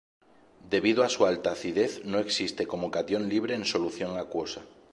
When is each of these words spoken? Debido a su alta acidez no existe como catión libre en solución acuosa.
Debido 0.71 1.03
a 1.03 1.09
su 1.09 1.27
alta 1.27 1.51
acidez 1.51 2.03
no 2.05 2.17
existe 2.17 2.65
como 2.65 2.89
catión 2.89 3.29
libre 3.29 3.53
en 3.53 3.65
solución 3.65 4.17
acuosa. 4.17 4.61